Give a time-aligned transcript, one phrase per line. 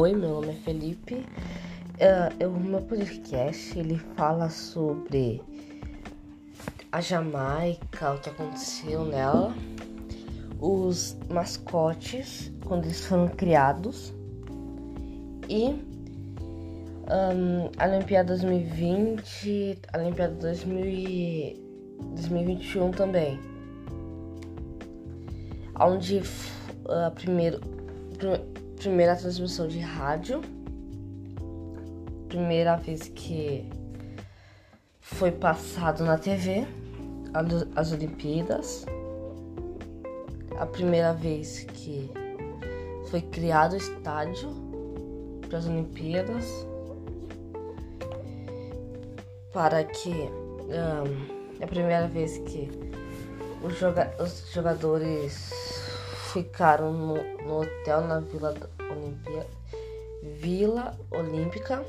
[0.00, 1.16] Oi, meu nome é Felipe.
[1.16, 5.42] Uh, o meu podcast ele fala sobre
[6.92, 9.52] a Jamaica, o que aconteceu nela,
[10.60, 14.14] os mascotes quando eles foram criados
[15.48, 15.74] e
[17.10, 23.40] um, a Olimpíada 2020, a Olimpíada 2021 também,
[25.74, 26.22] onde
[26.86, 27.58] a primeiro
[28.78, 30.40] primeira transmissão de rádio.
[32.28, 33.68] Primeira vez que
[35.00, 36.66] foi passado na TV
[37.74, 38.86] as Olimpíadas.
[40.58, 42.10] A primeira vez que
[43.10, 44.50] foi criado o estádio
[45.48, 46.44] para as Olimpíadas.
[49.52, 52.70] Para que um, é a primeira vez que
[53.62, 55.87] os, joga os jogadores
[56.32, 57.14] ficaram no,
[57.44, 58.54] no hotel na Vila
[58.90, 59.46] Olimpia,
[60.22, 61.84] Vila Olímpica.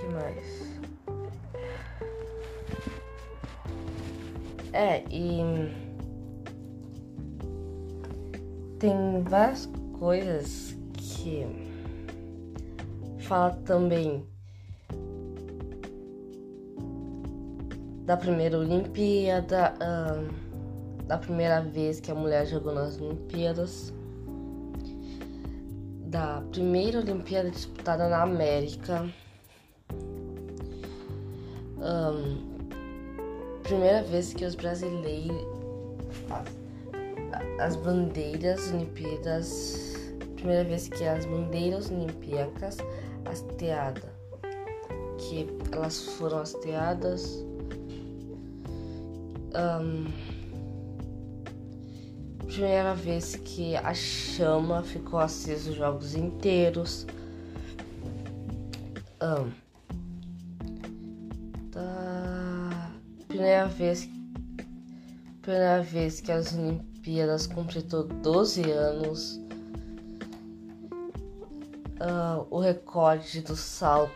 [0.00, 0.66] que mais?
[4.72, 5.40] É, e
[8.78, 9.66] tem várias
[9.98, 11.46] coisas que
[13.20, 14.26] fala também
[18.04, 19.74] da primeira Olimpíada.
[19.80, 20.45] Uh,
[21.06, 23.92] da primeira vez que a mulher jogou nas Olimpíadas,
[26.06, 29.08] da primeira Olimpíada disputada na América,
[31.78, 32.56] um,
[33.62, 35.56] primeira vez que os brasileiros
[36.30, 39.94] as, as bandeiras Olimpíadas,
[40.36, 42.78] primeira vez que as bandeiras olimpíacas
[43.24, 44.10] hasteadas,
[45.18, 47.44] que elas foram hasteadas.
[49.54, 50.35] Um,
[52.46, 57.06] primeira vez que a chama ficou acesa os jogos inteiros.
[59.20, 59.50] Um,
[61.70, 62.90] da
[63.28, 64.08] primeira vez
[65.42, 69.40] primeira vez que as Olimpíadas completou 12 anos.
[71.98, 74.12] Uh, o recorde do salto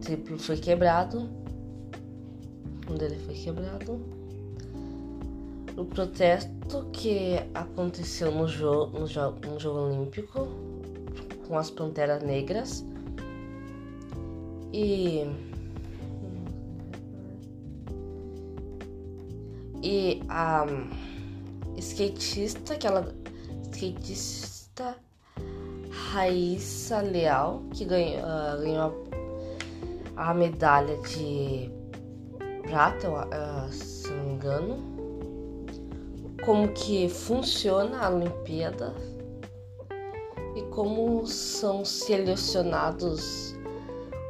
[0.00, 1.28] triplo foi quebrado.
[2.90, 4.17] Um dele foi quebrado
[5.78, 10.48] o protesto que aconteceu no, jo no, jo no Jogo Olímpico
[11.46, 12.84] com as Panteras Negras
[14.72, 15.24] e
[19.80, 20.66] e a
[21.76, 23.14] skatista, aquela
[23.72, 24.96] skatista
[26.10, 29.08] Raíssa Leal, que ganhou, uh, ganhou
[30.16, 31.70] a, a, medalha de
[32.62, 34.97] prata, uh, se não me engano
[36.44, 38.94] como que funciona a Olimpíada
[40.56, 43.54] e como são selecionados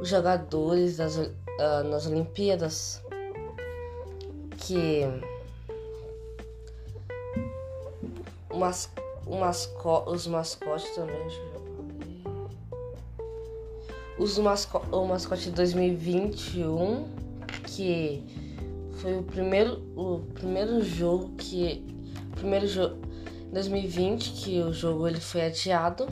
[0.01, 3.01] os jogadores das, uh, nas Olimpíadas
[4.57, 5.01] que
[8.53, 8.91] mas,
[9.27, 11.27] masco, os mascotes também
[14.17, 17.07] os masco, o mascote de 2021
[17.65, 18.23] que
[18.95, 21.98] foi o primeiro o primeiro jogo que
[22.39, 22.95] primeiro jogo
[23.51, 26.07] 2020 que o jogo ele foi adiado